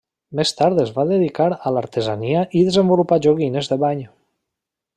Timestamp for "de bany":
3.75-4.03